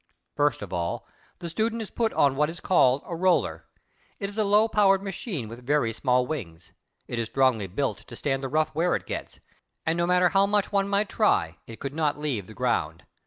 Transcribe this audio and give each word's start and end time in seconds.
First 0.35 0.63
of 0.63 0.73
all, 0.73 1.05
the 1.37 1.47
student 1.51 1.79
is 1.79 1.91
put 1.91 2.11
on 2.13 2.35
what 2.35 2.49
is 2.49 2.59
called 2.59 3.03
a 3.05 3.15
roller. 3.15 3.65
It 4.19 4.29
is 4.31 4.37
a 4.39 4.43
low 4.43 4.67
powered 4.67 5.03
machine 5.03 5.47
with 5.47 5.63
very 5.63 5.93
small 5.93 6.25
wings. 6.25 6.73
It 7.07 7.19
is 7.19 7.27
strongly 7.27 7.67
built 7.67 7.99
to 8.07 8.15
stand 8.15 8.41
the 8.41 8.49
rough 8.49 8.73
wear 8.73 8.95
it 8.95 9.05
gets, 9.05 9.39
and 9.85 9.95
no 9.97 10.07
matter 10.07 10.29
how 10.29 10.47
much 10.47 10.71
one 10.71 10.89
might 10.89 11.07
try 11.07 11.59
it 11.67 11.79
could 11.79 11.93
not 11.93 12.17
leave 12.17 12.47
the 12.47 12.55
ground. 12.55 13.05